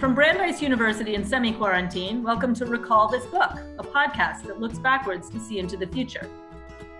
[0.00, 4.78] From Brandeis University in semi quarantine, welcome to Recall This Book, a podcast that looks
[4.78, 6.26] backwards to see into the future.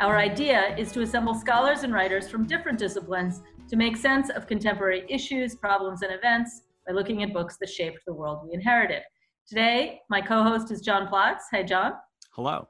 [0.00, 3.40] Our idea is to assemble scholars and writers from different disciplines
[3.71, 8.01] to make sense of contemporary issues, problems, and events by looking at books that shaped
[8.06, 9.01] the world we inherited.
[9.48, 11.44] Today, my co host is John Plotz.
[11.53, 11.94] Hi, John.
[12.35, 12.69] Hello.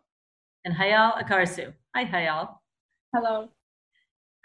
[0.65, 1.73] And Hayal Akarsu.
[1.97, 2.55] Hi, Hayal.
[3.13, 3.49] Hello.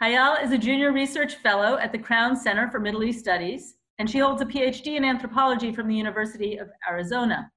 [0.02, 4.10] Hayal is a junior research fellow at the Crown Center for Middle East Studies and
[4.10, 7.50] she holds a PhD in anthropology from the University of Arizona.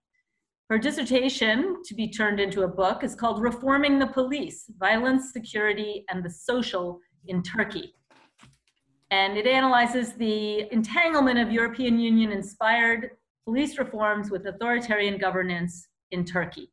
[0.70, 6.04] Her dissertation, to be turned into a book, is called Reforming the Police Violence, Security,
[6.10, 7.94] and the Social in Turkey.
[9.10, 13.12] And it analyzes the entanglement of European Union inspired
[13.46, 16.70] police reforms with authoritarian governance in Turkey.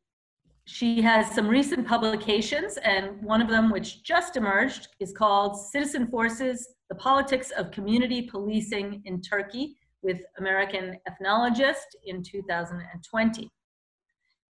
[0.68, 6.08] She has some recent publications, and one of them, which just emerged, is called Citizen
[6.08, 13.48] Forces the Politics of Community Policing in Turkey with American Ethnologist in 2020.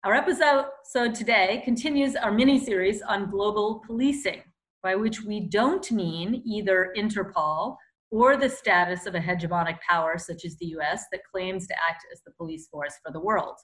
[0.05, 4.43] Our episode today continues our mini series on global policing,
[4.83, 7.77] by which we don't mean either Interpol
[8.11, 12.07] or the status of a hegemonic power such as the US that claims to act
[12.11, 13.57] as the police force for the world.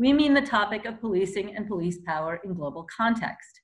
[0.00, 3.60] We mean the topic of policing and police power in global context.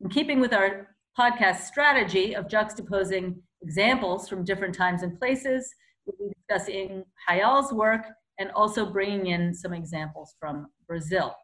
[0.00, 5.74] In keeping with our podcast strategy of juxtaposing examples from different times and places.
[6.06, 8.06] We'll be discussing Hayal's work
[8.38, 11.34] and also bringing in some examples from Brazil.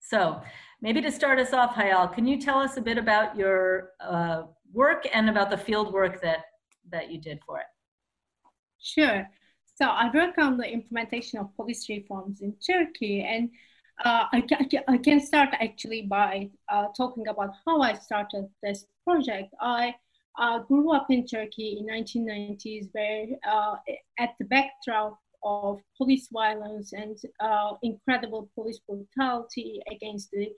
[0.00, 0.42] So
[0.82, 4.42] maybe to start us off, Hayal, can you tell us a bit about your uh,
[4.72, 6.46] work and about the field work that,
[6.90, 7.66] that you did for it?
[8.80, 9.28] Sure.
[9.80, 13.48] So I work on the implementation of police reforms in Turkey and
[14.04, 14.44] uh, I,
[14.88, 19.54] I, can start actually by uh, talking about how I started this project.
[19.58, 19.94] I
[20.38, 23.76] uh, grew up in Turkey in 1990s, where uh,
[24.18, 30.50] at the backdrop of police violence and uh, incredible police brutality against the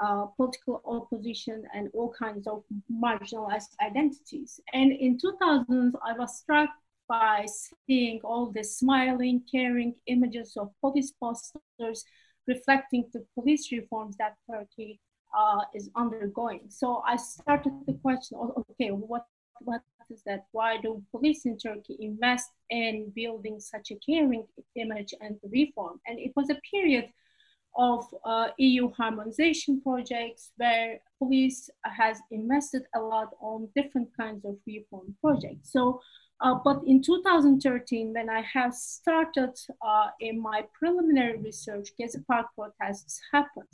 [0.00, 4.60] uh, political opposition and all kinds of marginalized identities.
[4.72, 6.70] And in 2000s, I was struck
[7.10, 7.44] by
[7.86, 12.04] seeing all the smiling, caring images of police posters
[12.46, 15.00] reflecting the police reforms that Turkey
[15.36, 16.62] uh, is undergoing.
[16.68, 19.24] So I started the question, okay, what,
[19.58, 20.44] what is that?
[20.52, 26.00] Why do police in Turkey invest in building such a caring image and reform?
[26.06, 27.06] And it was a period
[27.76, 34.56] of uh, EU harmonization projects where police has invested a lot on different kinds of
[34.66, 35.72] reform projects.
[35.72, 36.00] So
[36.42, 42.46] uh, but in 2013, when I have started uh, in my preliminary research, Gezi Park
[42.54, 43.68] protests happened.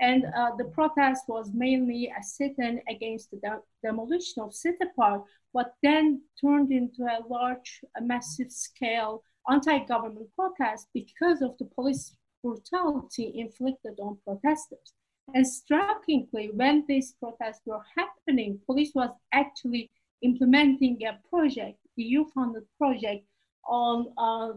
[0.00, 5.24] And uh, the protest was mainly a sit-in against the de demolition of City Park,
[5.52, 12.16] but then turned into a large, a massive scale anti-government protest because of the police
[12.42, 14.92] brutality inflicted on protesters.
[15.34, 19.90] And strikingly, when these protests were happening, police was actually
[20.22, 23.24] implementing a project EU-funded project
[23.66, 24.52] on uh,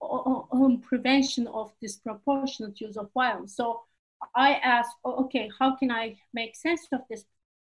[0.00, 3.56] on prevention of disproportionate use of violence.
[3.56, 3.82] So
[4.34, 7.24] I asked, okay, how can I make sense of this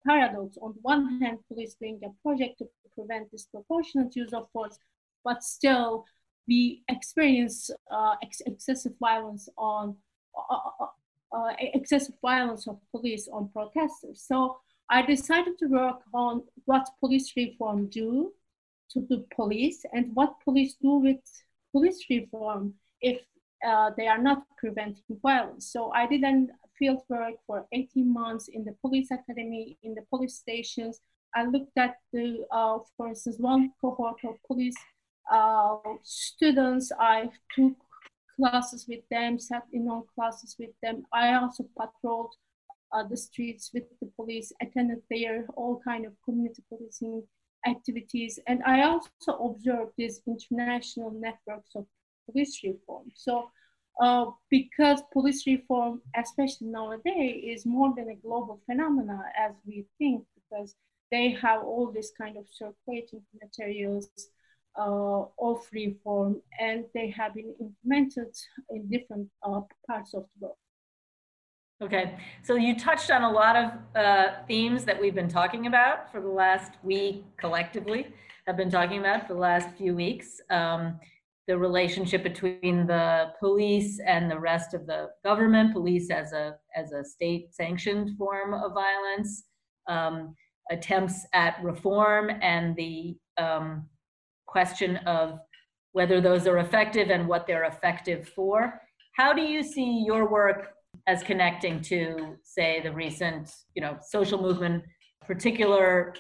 [0.07, 0.57] paradox?
[0.61, 4.79] On one hand, police doing a project to prevent disproportionate use of force,
[5.25, 6.05] but still
[6.49, 9.97] we experience uh, ex excessive violence on
[10.37, 10.87] uh, uh,
[11.33, 14.25] uh excessive violence of police on protesters.
[14.27, 14.59] So
[14.91, 18.33] I decided to work on what police reform do
[18.93, 21.21] to the police and what police do with
[21.73, 23.21] police reform if
[23.67, 25.71] uh, they are not preventing violence.
[25.73, 26.47] So I did a
[26.79, 31.01] field work for 18 months in the police academy, in the police stations.
[31.35, 34.77] I looked at the, uh, for instance, one cohort of police
[35.31, 36.91] uh, students.
[36.99, 37.75] I took
[38.37, 41.05] classes with them, sat in on classes with them.
[41.13, 42.35] I also patrolled
[42.93, 47.23] uh, the streets with the police, attended their all kind of community policing
[47.67, 48.39] activities.
[48.47, 51.87] And I also observed these international networks of
[52.27, 53.07] police reform.
[53.15, 53.51] So
[54.01, 60.25] uh, because police reform, especially nowadays, is more than a global phenomena as we think,
[60.37, 60.75] because
[61.11, 64.09] they have all this kind of circulating materials
[64.79, 68.35] uh, of reform, and they have been implemented
[68.71, 70.57] in different uh, parts of the world.
[71.83, 76.13] Okay, so you touched on a lot of uh, themes that we've been talking about
[76.13, 78.09] for the last week collectively,
[78.47, 80.43] have been talking about for the last few weeks.
[80.51, 81.01] Um,
[81.47, 86.93] the relationship between the police and the rest of the government, police as a, as
[86.93, 89.45] a state sanctioned form of violence,
[89.89, 90.37] um,
[90.71, 93.87] attempts at reform and the um,
[94.45, 95.39] question of
[95.93, 98.83] whether those are effective and what they're effective for.
[99.17, 100.75] How do you see your work
[101.07, 104.85] as connecting to, say, the recent, you know, social movement,
[105.27, 106.15] particular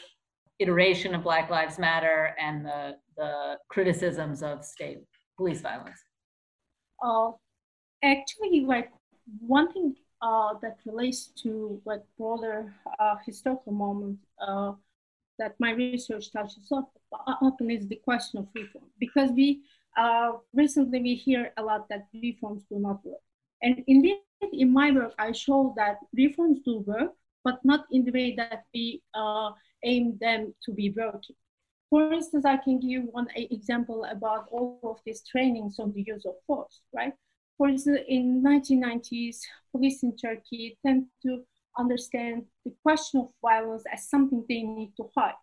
[0.58, 4.98] iteration of Black Lives Matter and the, the criticisms of state
[5.36, 6.00] police violence?
[7.02, 7.30] Uh,
[8.04, 8.90] actually, like
[9.38, 14.72] one thing uh, that relates to what broader uh, historical moment uh,
[15.38, 19.62] that my research touches upon is the question of reform because we
[19.96, 23.22] uh, recently we hear a lot that reforms do not work
[23.62, 24.18] and indeed
[24.52, 27.12] in my work i show that reforms do work
[27.44, 29.50] but not in the way that we uh,
[29.84, 31.37] aim them to be working
[31.88, 36.25] for instance i can give one example about all of these trainings on the use
[36.25, 37.14] of force right
[37.60, 39.40] for instance, in 1990s,
[39.70, 41.42] police in Turkey tend to
[41.78, 45.34] understand the question of violence as something they need to hide,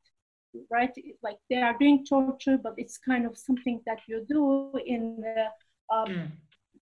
[0.71, 0.89] right?
[1.21, 5.45] Like they are doing torture, but it's kind of something that you do in the
[5.95, 6.31] um, mm.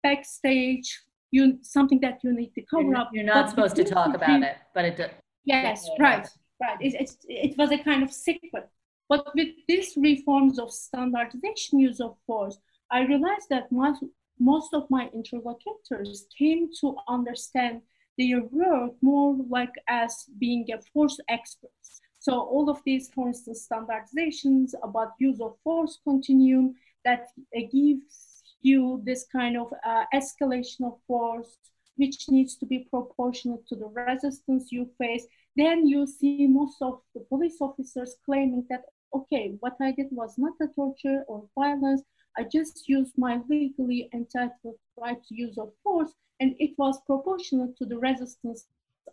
[0.02, 1.00] backstage,
[1.32, 3.10] you something that you need to cover you're, up.
[3.12, 4.96] You're not supposed to talk about it, but it.
[4.96, 5.10] does.
[5.44, 6.28] Yes, right,
[6.60, 6.76] right.
[6.80, 8.68] It, it, it was a kind of secret.
[9.08, 12.58] But with these reforms of standardization use of force,
[12.90, 14.04] I realized that most,
[14.38, 17.82] most of my interlocutors came to understand
[18.18, 22.00] their work more like as being a force experts.
[22.18, 28.31] So all of these, for instance, standardizations about use of force continuum that gives
[28.62, 31.56] you this kind of uh, escalation of force,
[31.96, 35.26] which needs to be proportional to the resistance you face.
[35.56, 40.34] Then you see most of the police officers claiming that, okay, what I did was
[40.38, 42.02] not a torture or violence,
[42.38, 47.74] I just used my legally entitled right to use of force, and it was proportional
[47.78, 48.66] to the resistance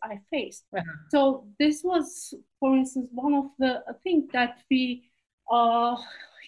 [0.04, 0.64] I faced.
[0.76, 0.84] Uh-huh.
[1.10, 5.04] So this was, for instance, one of the things that we
[5.52, 5.98] uh,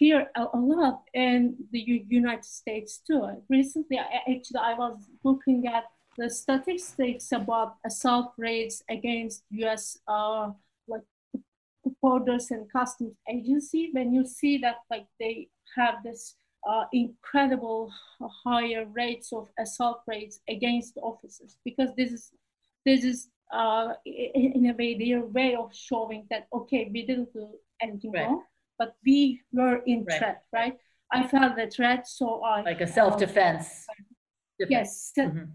[0.01, 3.21] hear a, a, lot in the U- United States too.
[3.49, 5.83] Recently, I, actually, I was looking at
[6.17, 9.99] the statistics about assault rates against U.S.
[10.07, 10.49] Uh,
[10.87, 11.05] like
[12.01, 13.89] borders and customs agency.
[13.93, 16.35] When you see that, like they have this
[16.67, 17.91] uh, incredible
[18.43, 22.31] higher rates of assault rates against officers because this is
[22.85, 27.47] this is uh, in a way their way of showing that okay we didn't do
[27.81, 28.27] anything right.
[28.27, 28.43] wrong
[28.81, 30.17] but we were in right.
[30.17, 30.77] threat right
[31.11, 35.45] i felt the threat so i like a self-defense uh, yes mm-hmm.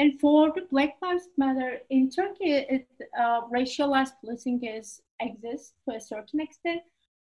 [0.00, 2.86] and for the black lives matter in turkey it,
[3.22, 4.88] uh, racialized policing is
[5.20, 6.82] exists to a certain extent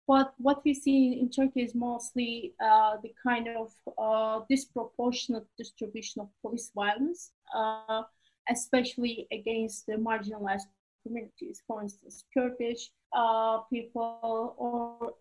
[0.08, 6.22] but what we see in Turkey is mostly uh, the kind of uh, disproportionate distribution
[6.22, 8.04] of police violence, uh,
[8.50, 10.70] especially against the marginalized
[11.08, 15.14] communities, for instance, Kurdish uh, people or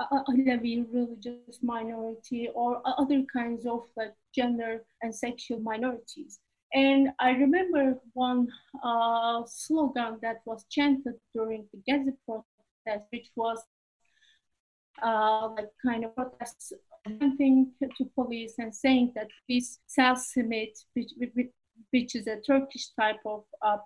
[0.00, 6.40] Alevi religious minority or other kinds of like gender and sexual minorities.
[6.74, 8.48] And I remember one
[8.82, 13.58] uh, slogan that was chanted during the Gezi protest, which was
[15.02, 16.72] uh, like kind of protests
[17.06, 21.12] pointing to police and saying that this self-simit, which,
[21.90, 23.78] which is a Turkish type of uh,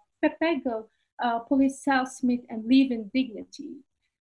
[1.23, 3.77] uh, police self-simit and live in dignity.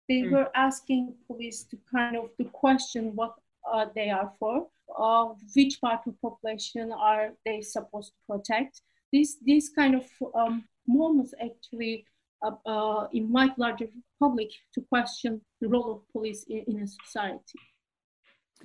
[0.08, 0.32] They mm.
[0.32, 3.34] were asking police to kind of to question what
[3.70, 4.66] uh, they are for,
[4.98, 8.82] uh, which part of population are they supposed to protect.
[9.12, 12.06] These these kind of um, moments actually
[12.42, 13.88] uh, uh, invite larger
[14.18, 17.58] public to question the role of police in, in a society.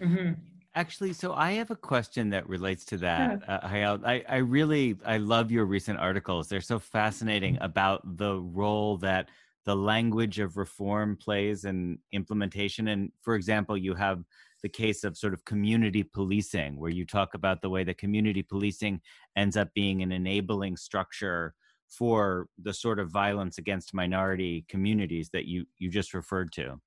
[0.01, 0.31] Mm-hmm.
[0.75, 3.51] Actually, so I have a question that relates to that, sure.
[3.51, 4.03] uh, Hayal.
[4.03, 6.47] I, I really I love your recent articles.
[6.47, 9.29] They're so fascinating about the role that
[9.65, 12.87] the language of reform plays in implementation.
[12.87, 14.23] And for example, you have
[14.63, 18.41] the case of sort of community policing, where you talk about the way that community
[18.41, 18.99] policing
[19.35, 21.53] ends up being an enabling structure
[21.87, 26.79] for the sort of violence against minority communities that you you just referred to.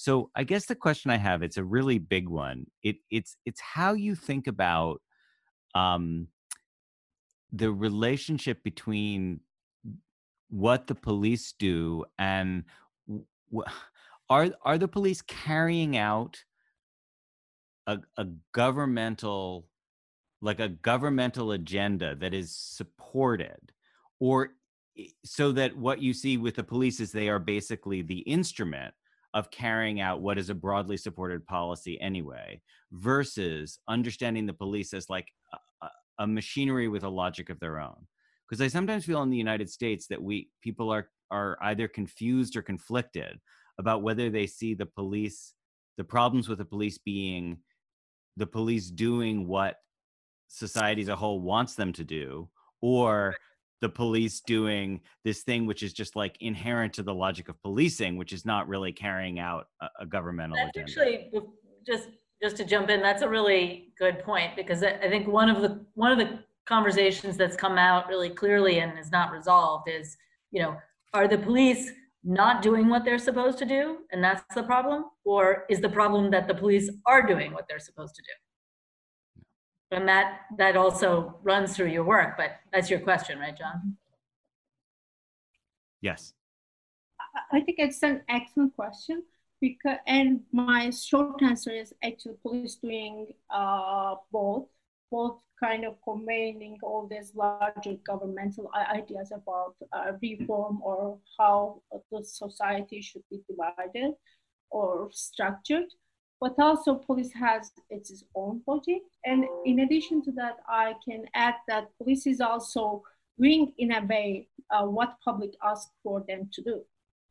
[0.00, 2.64] So I guess the question I have it's a really big one.
[2.82, 5.02] It it's it's how you think about
[5.74, 6.28] um,
[7.52, 9.40] the relationship between
[10.48, 12.64] what the police do and
[13.06, 13.66] w-
[14.30, 16.42] are are the police carrying out
[17.86, 19.66] a, a governmental
[20.40, 23.70] like a governmental agenda that is supported
[24.18, 24.54] or
[25.26, 28.94] so that what you see with the police is they are basically the instrument
[29.34, 32.60] of carrying out what is a broadly supported policy anyway
[32.92, 35.28] versus understanding the police as like
[35.82, 35.88] a,
[36.20, 38.06] a machinery with a logic of their own.
[38.48, 42.56] Because i sometimes feel in the united states that we people are are either confused
[42.56, 43.38] or conflicted
[43.78, 45.54] about whether they see the police
[45.96, 47.58] the problems with the police being
[48.36, 49.76] the police doing what
[50.48, 52.48] society as a whole wants them to do
[52.80, 53.36] or
[53.80, 58.16] the police doing this thing which is just like inherent to the logic of policing
[58.16, 61.42] which is not really carrying out a, a governmental That's agenda actually
[61.86, 62.08] just
[62.42, 63.02] just to jump in.
[63.02, 66.40] That's a really good point because I I think one of the one of the
[66.66, 70.16] conversations that's come out really clearly and is not resolved is,
[70.50, 70.76] you know,
[71.12, 71.90] are the police
[72.22, 76.30] not doing what they're supposed to do and that's the problem, or is the problem
[76.30, 78.49] that the police are doing what they're supposed to do?
[79.90, 83.96] And that that also runs through your work, but that's your question, right, John?
[86.02, 86.32] yes
[87.20, 89.22] I- I think it's an excellent question
[89.60, 94.68] because, and my short answer is actually police doing uh, both,
[95.10, 102.24] both kind of combining all these larger governmental ideas about uh, reform or how the
[102.24, 104.14] society should be divided
[104.70, 105.90] or structured.
[106.40, 109.02] But also police has its own logic.
[109.24, 113.02] And in addition to that, I can add that police is also
[113.38, 116.80] doing in a way uh, what public asks for them to do.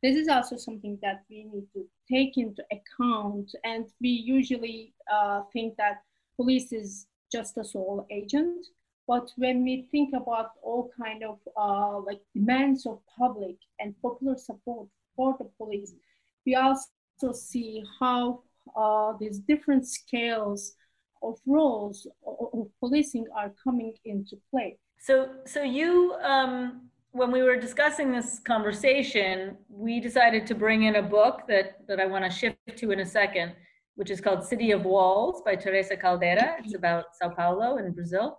[0.02, 3.50] This is also something that we need to take into account.
[3.64, 6.02] And we usually uh, think that
[6.36, 8.66] police is just a sole agent.
[9.08, 14.36] But when we think about all kind of uh, like demands of public and popular
[14.36, 14.86] support
[15.16, 15.94] for the police
[16.46, 18.42] we also see how
[18.76, 20.74] uh, these different scales
[21.22, 27.56] of roles of policing are coming into play So, so you, um, when we were
[27.56, 32.30] discussing this conversation, we decided to bring in a book that, that I want to
[32.30, 33.52] shift to in a second,
[33.96, 36.56] which is called City of Walls by Teresa Caldeira.
[36.60, 38.38] It's about Sao Paulo in Brazil.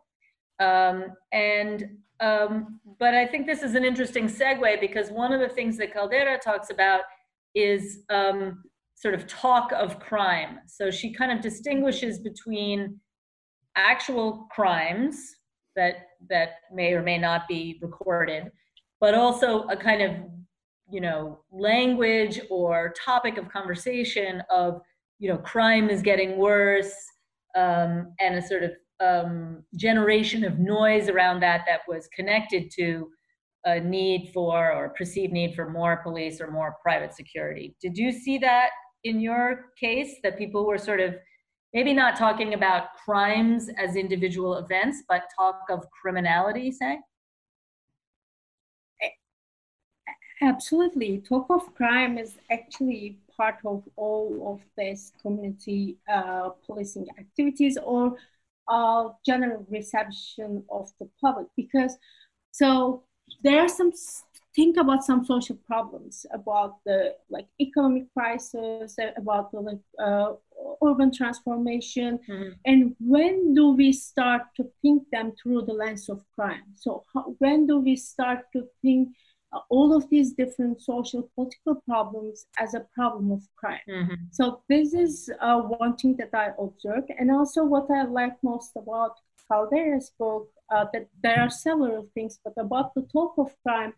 [0.60, 5.50] Um, and, um, but I think this is an interesting segue because one of the
[5.50, 7.02] things that Caldeira talks about
[7.54, 8.64] is um,
[9.02, 10.60] sort of talk of crime.
[10.68, 13.00] So she kind of distinguishes between
[13.76, 15.18] actual crimes
[15.76, 18.52] that that may or may not be recorded
[19.02, 20.16] but also a kind of
[20.90, 24.82] you know language or topic of conversation of
[25.20, 26.94] you know crime is getting worse
[27.58, 33.10] um, and a sort of um, generation of noise around that that was connected to
[33.66, 38.12] a need for or perceived need for more police or more private security did you
[38.12, 38.70] see that
[39.04, 41.16] in your case that people were sort of
[41.74, 47.00] maybe not talking about crimes as individual events, but talk of criminality, say?
[50.42, 51.20] Absolutely.
[51.20, 58.16] Talk of crime is actually part of all of this community uh, policing activities or
[58.68, 61.96] uh, general reception of the public because
[62.52, 63.04] so
[63.44, 63.92] there are some
[64.56, 70.34] think about some social problems about the like economic crisis about the like uh,
[70.88, 72.52] urban transformation Mhm.
[72.70, 77.24] and when do we start to think them through the lens of crime so how,
[77.44, 79.04] when do we start to think
[79.54, 84.18] uh, all of these different social political problems as a problem of crime Mhm.
[84.38, 85.14] so this is
[85.46, 89.14] uh, one thing that I observed, and also what I like most about
[89.50, 90.48] Caldeira's book.
[90.76, 93.94] Uh, that there are several things, but about the talk of crime,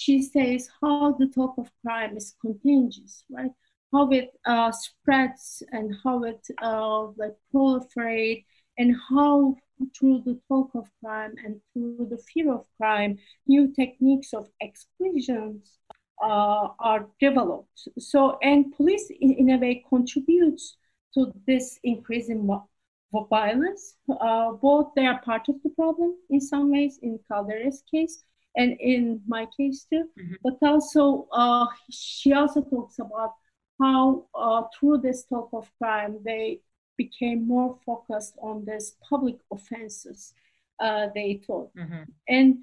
[0.00, 3.50] she says how the talk of crime is contagious, right?
[3.92, 8.46] How it uh, spreads and how it uh, like proliferate,
[8.78, 9.56] and how
[9.94, 15.78] through the talk of crime and through the fear of crime, new techniques of exclusions
[16.22, 17.88] uh, are developed.
[17.98, 20.78] So, and police in, in a way contributes
[21.12, 22.68] to this increase in vi-
[23.12, 23.96] vi- violence.
[24.08, 28.24] Uh, both they are part of the problem in some ways, in Caldeira's case,
[28.56, 30.08] and in my case too.
[30.18, 30.36] Mhm.
[30.42, 33.34] But also, uh, she also talks about
[33.78, 36.60] how uh, through this talk of crime, they
[36.96, 40.34] became more focused on these public offenses.
[40.78, 42.06] Uh, they thought Mhm.
[42.28, 42.58] and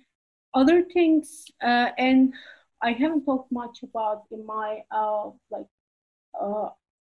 [0.54, 2.34] other things uh, and
[2.82, 5.68] i haven't talked much about in my uh, like
[6.42, 6.70] uh,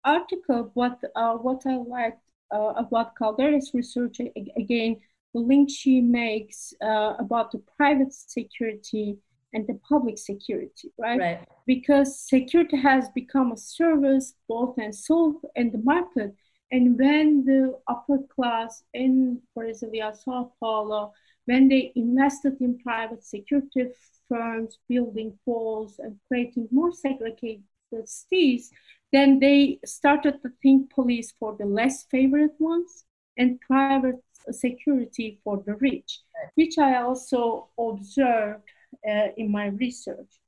[0.03, 2.21] article but uh, what i liked
[2.55, 4.19] uh, about Caldeira's research
[4.57, 4.97] again
[5.33, 9.17] the link she makes uh, about the private security
[9.53, 11.39] and the public security right Right.
[11.67, 16.35] because security has become a service both and sold in the market.
[16.73, 21.11] And when the upper class in Brasilia, Sao Paulo,
[21.45, 23.87] when they invested in private security
[24.29, 27.63] firms, building walls and creating more segregated
[28.05, 28.71] cities,
[29.11, 33.03] then they started to think police for the less favored ones
[33.37, 36.21] and private security for the rich,
[36.55, 38.63] which I also observed
[39.07, 40.39] uh, in my research.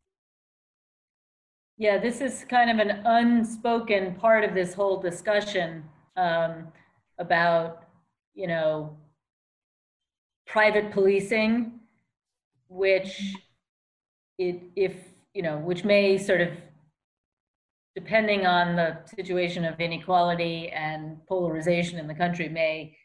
[1.77, 5.83] Yeah, this is kind of an unspoken part of this whole discussion.
[6.15, 6.67] Um,
[7.17, 7.83] about,
[8.33, 8.97] you know,
[10.47, 11.79] private policing,
[12.69, 13.35] which
[14.37, 14.93] it, if,
[15.33, 16.49] you know, which may sort of,
[17.95, 22.95] depending on the situation of inequality and polarization in the country, may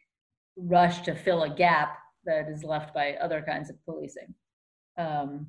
[0.59, 4.35] rush to fill a gap that is left by other kinds of policing.
[4.97, 5.49] Um,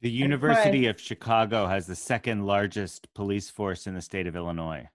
[0.00, 4.88] The University of Chicago has the second largest police force in the state of Illinois.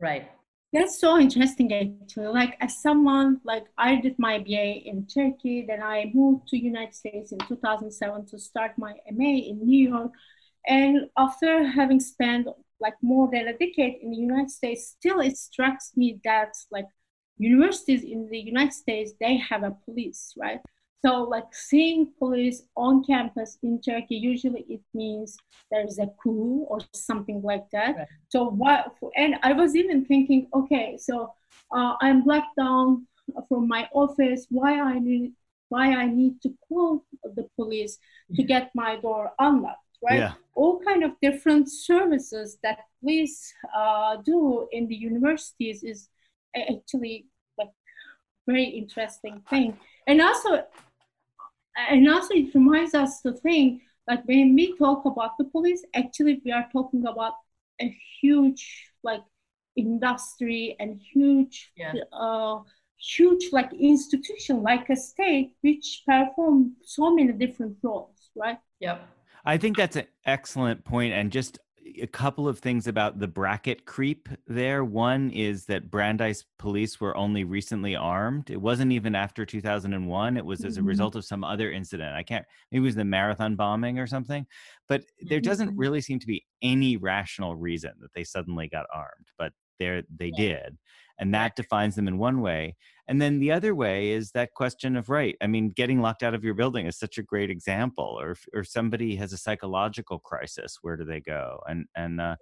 [0.00, 0.30] right.
[0.72, 2.26] That's so interesting actually.
[2.26, 6.94] Like as someone like I did my BA in Turkey, then I moved to United
[6.94, 10.12] States in 2007 to start my MA in New York.
[10.66, 12.48] And after having spent
[12.80, 16.86] like more than a decade in the United States, still it strikes me that like
[17.38, 20.60] universities in the United States, they have a police, right?
[21.04, 25.36] So like seeing police on campus in Turkey, usually it means
[25.70, 27.96] there is a coup or something like that.
[27.96, 28.06] Right.
[28.28, 31.32] So what, and I was even thinking, okay, so
[31.72, 33.06] uh, I'm locked down
[33.48, 34.46] from my office.
[34.50, 35.32] Why I need,
[35.68, 37.98] why I need to call the police
[38.34, 40.18] to get my door unlocked, right?
[40.18, 40.32] Yeah.
[40.54, 46.08] All kind of different services that police uh, do in the universities is
[46.62, 47.26] actually
[47.58, 47.70] like
[48.46, 49.76] very interesting thing.
[50.06, 50.62] And also,
[51.90, 56.40] and also it reminds us to think like when we talk about the police, actually
[56.44, 57.34] we are talking about
[57.80, 59.22] a huge like
[59.76, 61.92] industry and huge Yeah.
[62.12, 62.60] uh,
[62.98, 69.06] huge like institution like a state which perform so many different roles right Yep.
[69.44, 71.58] I think that's an excellent point, and just
[72.02, 74.84] a couple of things about the bracket creep there.
[74.84, 78.50] One is that Brandeis police were only recently armed.
[78.50, 80.36] It wasn't even after 2001.
[80.36, 80.86] It was as a Mhm.
[80.86, 82.14] result of some other incident.
[82.14, 84.46] I can't, maybe it was the marathon bombing or something.
[84.88, 85.74] But there doesn't Mhm.
[85.76, 90.30] really seem to be any rational reason that they suddenly got armed, but there they
[90.30, 90.78] did.
[91.18, 92.76] And that defines them in one way.
[93.08, 95.36] And then the other way is that question of right.
[95.40, 98.16] I mean, getting locked out of your building is such a great example.
[98.20, 101.60] Or if, or somebody has a psychological crisis, where do they go?
[101.66, 102.36] And and uh,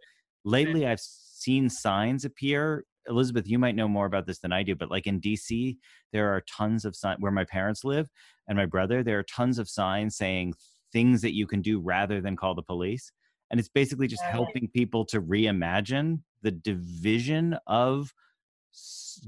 [0.45, 2.85] lately, I've seen signs appear.
[3.07, 5.77] Elizabeth, you might know more about this than I do, but like in DC,
[6.13, 8.09] there are tons of signs where my parents live
[8.49, 9.03] and my brother.
[9.03, 10.55] There are tons of signs saying
[10.93, 13.13] things that you can do rather than call the police.
[13.51, 18.15] And it's basically just helping people to reimagine the division of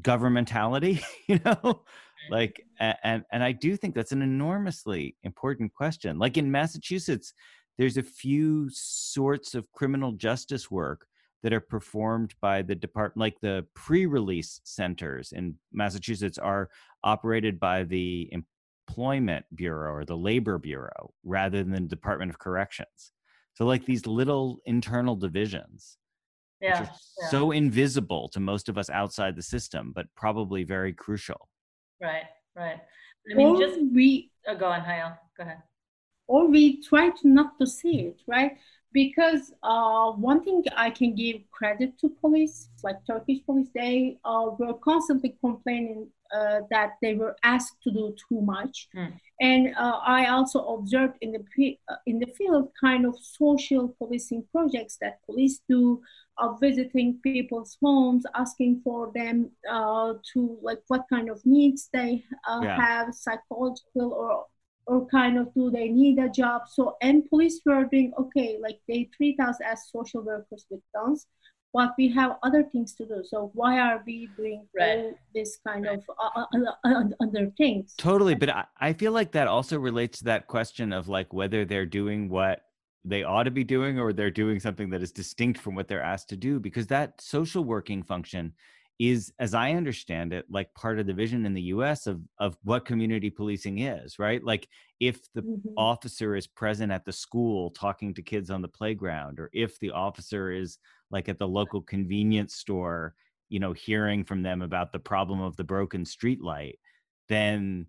[0.01, 1.83] governmentality you know?
[2.31, 2.99] Like mm-hmm.
[3.05, 6.19] and and i do think that's an enormously important question.
[6.19, 7.33] Like in massachusetts
[7.79, 11.07] there's a few sorts of criminal justice work
[11.43, 16.71] that are performed by the department like the pre-release centers in massachusetts are
[17.05, 18.29] operated by the
[18.89, 23.13] employment bureau or the labor bureau rather than the department of corrections.
[23.55, 25.99] So like these little internal divisions
[26.61, 26.81] Yeah.
[26.81, 27.29] which are yeah.
[27.29, 31.49] so invisible to most of us outside the system, but probably very crucial.
[32.01, 32.25] Right.
[32.55, 32.81] Right.
[33.31, 35.19] I mean, or just we oh, go on, Hayal.
[35.37, 35.63] Go ahead.
[36.27, 38.57] or we try to not to see it right
[38.93, 44.51] because uh, one thing i can give credit to police like turkish police they uh,
[44.59, 49.11] were constantly complaining uh, that they were asked to do too much Hmm.
[49.41, 53.89] and uh, i also observed in the pe- uh, in the field kind of social
[53.99, 56.01] policing projects that police do
[56.39, 62.25] of visiting people's homes asking for them uh, to like what kind of needs they
[62.49, 62.77] uh, Yeah.
[62.77, 64.47] have psychological or
[64.89, 68.81] or kind of do they need a job so and police were doing okay like
[68.89, 71.27] they treat us as social workers with guns
[71.77, 75.13] but we have other things to do so why are we doing Right.
[75.35, 78.35] this kind of uh, uh, uh, other things Totally.
[78.35, 81.87] But I, I feel like that also relates to that question of like whether they're
[82.01, 82.63] doing what
[83.05, 86.03] they ought to be doing or they're doing something that is distinct from what they're
[86.03, 88.53] asked to do, because that social working function
[88.99, 92.57] is, as I understand it, like part of the vision in the US of, of
[92.63, 94.43] what community policing is, right?
[94.43, 94.69] Like
[95.01, 95.77] if the Mhm.
[95.77, 99.91] officer is present at the school talking to kids on the playground or if the
[99.91, 100.79] officer is
[101.11, 103.15] like at the local convenience store
[103.51, 106.79] you know hearing from them about the problem of the broken street light
[107.29, 107.87] then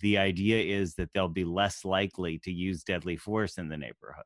[0.00, 4.24] the idea is that they'll be less likely to use deadly force in the neighborhood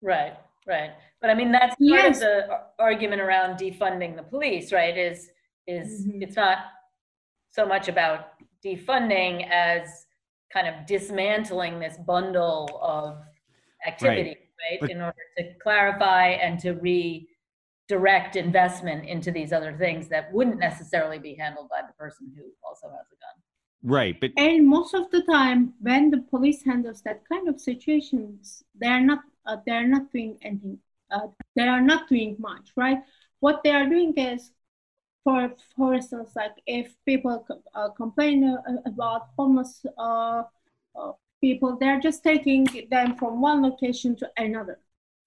[0.00, 0.36] Right,
[0.68, 0.90] right.
[1.20, 2.16] But I mean, that's part Yes.
[2.16, 4.96] of the argument around defunding the police, right?
[4.96, 5.30] Is,
[5.66, 6.22] is Mhm.
[6.22, 6.58] it's not
[7.50, 8.20] so much about
[8.64, 10.06] defunding as
[10.52, 13.18] kind of dismantling this bundle of
[13.86, 14.36] activity,
[14.70, 14.78] right?
[14.80, 20.58] But- In order to clarify and to redirect investment into these other things that wouldn't
[20.58, 23.36] necessarily be handled by the person who also has a gun.
[23.84, 28.64] right but and most of the time when the police handles that kind of situations
[28.74, 30.78] they're not uh, they're not doing anything
[31.10, 32.98] uh, they are not doing much right
[33.40, 34.52] what they are doing is
[35.24, 38.56] for for instance, like if people uh, complain uh,
[38.86, 40.42] about homeless uh,
[40.98, 44.78] uh, people, they're just taking them from one location to another.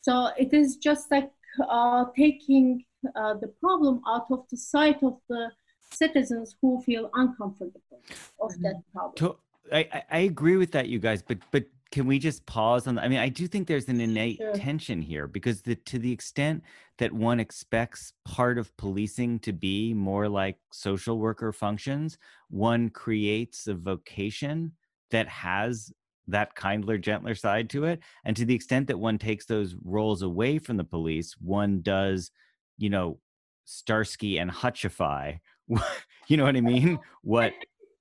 [0.01, 1.31] So it is just like
[1.69, 5.51] uh, taking uh, the problem out of the sight of the
[5.91, 8.01] citizens who feel uncomfortable
[8.39, 8.97] of that Mm-hmm.
[8.97, 9.15] problem.
[9.17, 9.37] To,
[9.71, 12.95] I, I- I agree with that, you guys, but but can we just pause on?
[12.95, 14.53] the- I mean, I do think there's an innate Sure.
[14.53, 16.63] tension here because the to the extent
[16.97, 22.17] that one expects part of policing to be more like social worker functions,
[22.49, 24.71] one creates a vocation
[25.11, 25.91] that has
[26.27, 27.99] that kindler, gentler side to it.
[28.23, 32.31] And to the extent that one takes those roles away from the police, one does,
[32.77, 33.19] you know,
[33.65, 35.39] Starsky and Hutchify.
[36.27, 36.99] you know what I mean?
[37.21, 37.53] What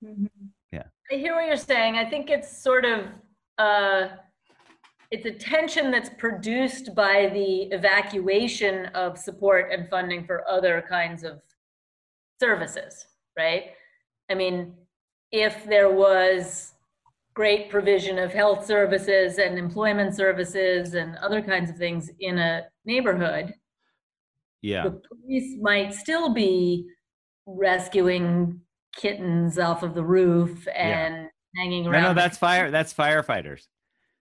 [0.03, 0.29] Mhm.
[1.13, 1.97] I hear what you're saying.
[1.97, 3.05] I think it's sort of
[3.61, 4.09] uh,
[5.11, 11.23] it's a tension that's produced by the evacuation of support and funding for other kinds
[11.23, 11.41] of
[12.39, 13.05] services,
[13.37, 13.65] right?
[14.31, 14.73] I mean,
[15.31, 16.73] if there was
[17.35, 22.63] great provision of health services and employment services and other kinds of things in a
[22.85, 23.53] neighborhood,
[24.61, 24.83] yeah.
[24.83, 26.87] the police might still be
[27.45, 28.59] rescuing
[28.95, 32.01] kittens off of the roof and hanging No, around.
[32.03, 32.71] no, the that's fire.
[32.71, 33.63] That's firefighters.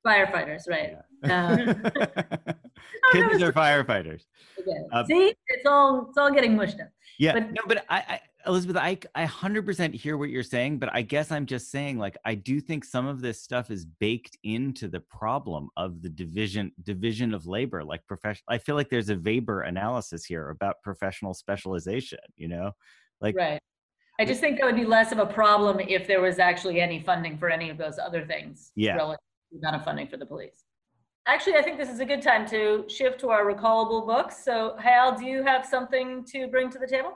[0.06, 0.96] firefighters, right?
[1.24, 1.74] Yeah.
[1.96, 2.52] Uh,
[3.12, 4.22] Kids are firefighters.
[4.58, 4.70] Okay.
[4.92, 6.88] Um, See, it's all it's all getting mushed up.
[7.18, 7.34] Yeah.
[7.34, 10.88] But- no, but I, I, Elizabeth, I, I hundred percent hear what you're saying, but
[10.94, 14.38] I guess I'm just saying, like, I do think some of this stuff is baked
[14.44, 18.42] into the problem of the division, division of labor, like profession.
[18.48, 22.20] I feel like there's a Weber analysis here about professional specialization.
[22.36, 22.72] You know,
[23.20, 23.60] like, Right.
[24.20, 27.00] I just think that would be less of a problem if there was actually any
[27.00, 28.70] funding for any of those other things.
[28.76, 28.96] Yeah.
[28.96, 30.64] Relative to the amount of funding for the police.
[31.26, 34.44] Actually, I think this is a good time to shift to our recallable books.
[34.44, 37.14] So, Hayal, do you have something to bring to the table?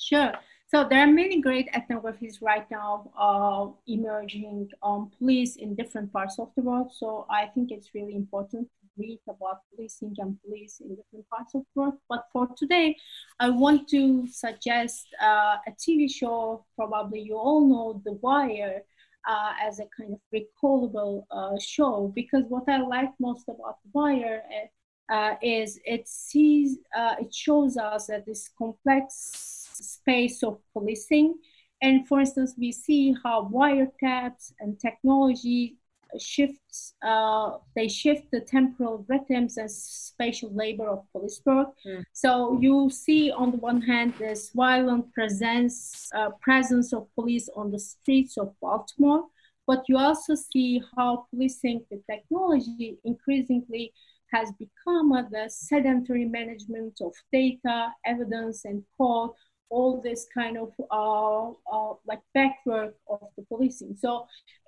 [0.00, 0.32] Sure.
[0.68, 6.38] So there are many great ethnographies right now uh, emerging on police in different parts
[6.38, 6.90] of the world.
[6.94, 11.54] So I think it's really important to read about policing and police in different parts
[11.54, 11.94] of the world.
[12.08, 12.96] But for today,
[13.40, 16.64] I want to suggest uh, a TV show.
[16.76, 18.82] Probably you all know The Wire.
[19.24, 23.90] Uh, as a kind of recallable uh, show, because what I like most about The
[23.94, 24.66] Wire uh,
[25.12, 31.34] uh, is it sees uh, it shows us that this complex space of policing
[31.82, 35.76] and for instance we see how wiretaps and technology
[36.18, 42.04] shifts uh, they shift the temporal rhythms and spatial labor of police work Mm.
[42.12, 47.70] so you see on the one hand this violent presence uh, presence of police on
[47.70, 49.24] the streets of baltimore
[49.66, 53.92] but you also see how policing with technology increasingly
[54.32, 59.30] has become the sedentary management of data, evidence, and code,
[59.72, 63.96] all this kind of uh, uh, like backwork of the policing.
[63.98, 64.26] So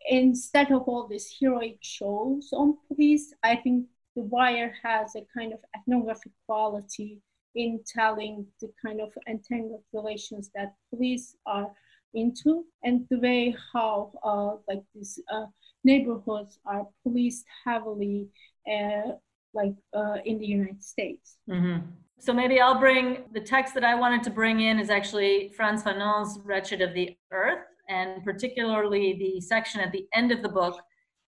[0.09, 3.87] instead of all these heroic shows on police, I think
[4.17, 7.21] The Wire has a kind of ethnographic quality
[7.55, 11.71] in telling the kind of entangled relations that police are
[12.15, 15.47] into and the way how uh, like these uh,
[15.83, 18.29] neighborhoods are policed heavily
[18.73, 19.13] uh,
[19.53, 21.37] like uh, in the United States.
[21.49, 22.04] Mhm.
[22.25, 25.83] So maybe I'll bring the text that I wanted to bring in is actually Frantz
[25.83, 30.81] Fanon's Wretched of the Earth, and particularly the section at the end of the book,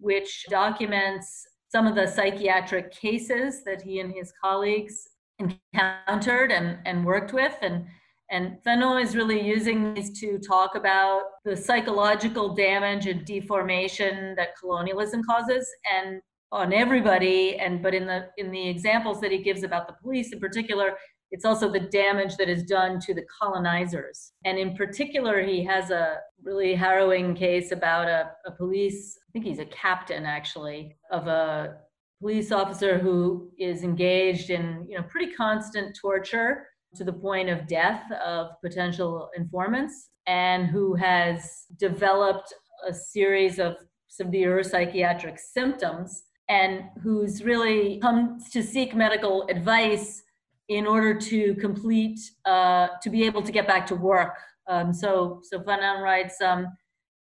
[0.01, 5.07] which documents some of the psychiatric cases that he and his colleagues
[5.39, 7.55] encountered and, and worked with.
[7.61, 7.85] And,
[8.29, 14.57] and Fanon is really using these to talk about the psychological damage and deformation that
[14.59, 15.65] colonialism causes.
[15.95, 16.21] And
[16.51, 20.33] on everybody and but in the in the examples that he gives about the police
[20.33, 20.97] in particular
[21.31, 24.33] it's also the damage that is done to the colonizers.
[24.43, 29.45] And in particular he has a really harrowing case about a, a police i think
[29.45, 31.77] he's a captain actually of a
[32.19, 37.67] police officer who is engaged in you know pretty constant torture to the point of
[37.67, 42.53] death of potential informants and who has developed
[42.87, 43.75] a series of
[44.07, 50.21] severe psychiatric symptoms and who's really come to seek medical advice
[50.67, 54.35] in order to complete, uh, to be able to get back to work.
[54.67, 56.67] Um, so, so Fanon writes, um,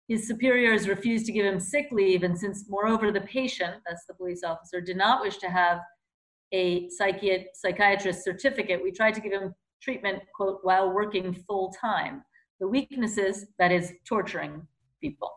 [0.09, 4.13] his superiors refused to give him sick leave, and since, moreover, the patient, that's the
[4.13, 5.79] police officer, did not wish to have
[6.51, 12.21] a psychiat- psychiatrist certificate, we tried to give him treatment, quote, while working full time.
[12.59, 14.67] The weaknesses, that is, torturing
[14.99, 15.31] people.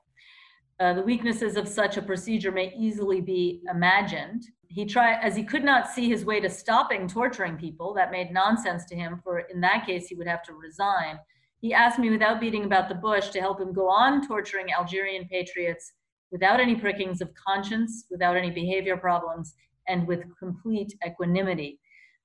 [0.81, 4.43] Uh, the weaknesses of such a procedure may easily be imagined.
[4.67, 8.33] he tried, as he could not see his way to stopping torturing people, that made
[8.33, 11.17] nonsense to him, for in that case, he would have to resign.
[11.61, 15.29] He asked me without beating about the bush to help him go on torturing Algerian
[15.29, 15.93] patriots
[16.33, 19.55] without any prickings of conscience, without any behavior problems,
[19.87, 21.79] and with complete equanimity.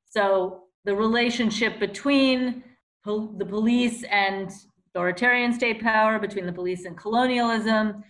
[0.05, 2.63] So the relationship between
[3.05, 4.49] pol- the police and
[4.87, 8.03] authoritarian state power, between the police and colonialism,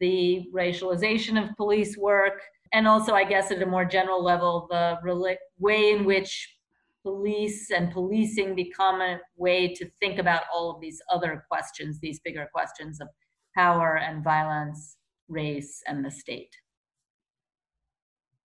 [0.00, 4.98] the racialization of police work, and also, I guess, at a more general level, the
[5.04, 6.56] rela- way in which
[7.02, 12.18] police and policing become a way to think about all of these other questions, these
[12.20, 13.08] bigger questions of
[13.54, 14.96] power and violence,
[15.28, 16.54] race, and the state.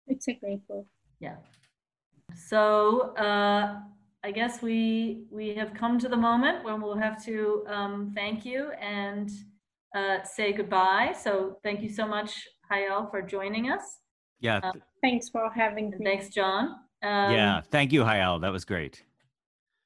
[0.09, 0.87] It's a great book.
[1.21, 1.37] Yeah.
[2.35, 3.81] So uh,
[4.25, 8.45] I guess we we have come to the moment when we'll have to um, thank
[8.45, 9.31] you and
[9.95, 11.15] uh, say goodbye.
[11.21, 13.83] So thank you so much, Hayal, for joining us.
[14.41, 14.61] Yeah.
[14.63, 14.73] Uh,
[15.03, 15.97] Thanks for having me.
[16.05, 16.77] thanks, John.
[17.03, 17.61] Um, yeah.
[17.71, 18.41] Thank you, Hayal.
[18.41, 19.03] That was great.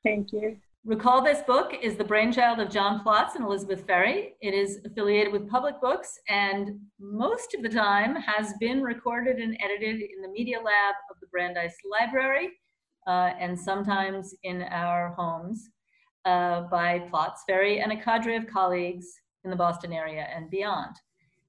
[0.04, 0.56] Thank you.
[0.84, 4.32] Recall This Book is the brainchild of John Plotz and Elizabeth Ferry.
[4.40, 9.56] It is affiliated with Public Books and most of the time has been recorded and
[9.62, 12.50] edited in the Media Lab of the Brandeis Library
[13.06, 15.70] uh, and sometimes in our homes
[16.24, 19.06] uh, by Plotz, Ferry, and a cadre of colleagues
[19.44, 20.96] in the Boston area and beyond.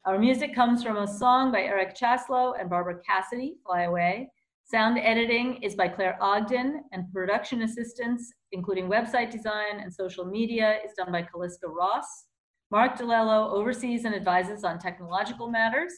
[0.05, 4.29] Our music comes from a song by Eric Chasalow and Barbara Cassidy, Fly Away.
[4.65, 10.77] Sound editing is by Claire Ogden, and production assistance, including website design and social media,
[10.85, 12.25] is done by Caliska Ross.
[12.71, 15.93] Mark DeLello oversees and advises on technological matters.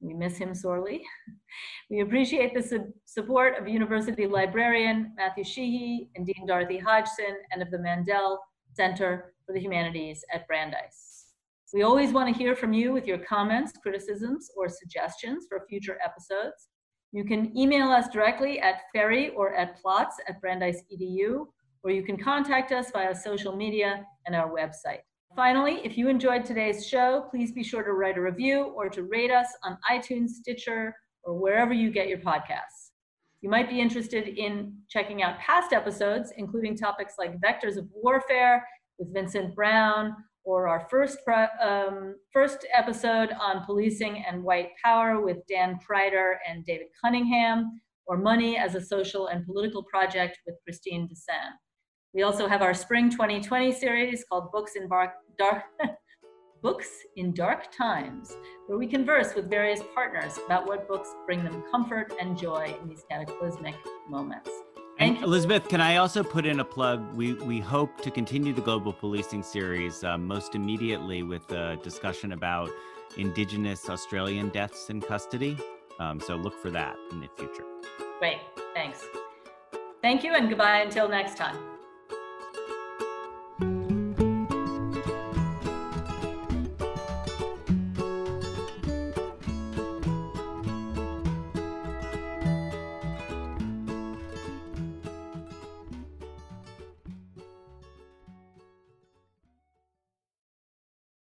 [0.00, 1.02] We miss him sorely.
[1.90, 7.60] We appreciate the su- support of University librarian Matthew Sheehy and Dean Dorothy Hodgson and
[7.60, 8.38] of the Mandel
[8.74, 11.09] Center for the Humanities at Brandeis.
[11.72, 15.98] We always want to hear from you with your comments, criticisms, or suggestions for future
[16.04, 16.68] episodes.
[17.12, 21.46] You can email us directly at ferry or at plotz at brandeis.edu,
[21.84, 25.02] or you can contact us via social media and our website.
[25.36, 29.04] Finally, if you enjoyed today's show, please be sure to write a review or to
[29.04, 32.90] rate us on iTunes, Stitcher, or wherever you get your podcasts.
[33.42, 38.66] You might be interested in checking out past episodes, including topics like vectors of warfare
[38.98, 41.18] with Vincent Brown, or our first
[41.62, 48.16] um, first episode on policing and white power with Dan Kryder and David Cunningham, or
[48.16, 51.52] money as a social and political project with Christine DeSan.
[52.12, 55.62] We also have our spring 2020 series called Books in Dark, Dark
[56.62, 61.62] Books in Dark Times, where we converse with various partners about what books bring them
[61.70, 63.76] comfort and joy in these cataclysmic
[64.08, 64.50] moments.
[65.00, 65.26] And Thank you.
[65.26, 67.14] Elizabeth, can I also put in a plug?
[67.14, 72.32] We we hope to continue the global policing series uh, most immediately with a discussion
[72.32, 72.68] about
[73.16, 75.56] Indigenous Australian deaths in custody.
[75.98, 77.64] Um, so look for that in the future.
[78.18, 78.40] Great,
[78.74, 79.06] thanks.
[80.02, 81.69] Thank you and goodbye until next time.